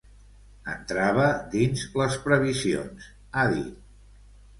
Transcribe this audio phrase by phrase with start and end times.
[0.71, 1.25] “Entrava
[1.55, 3.05] dins les previsions”,
[3.35, 3.69] ha dit.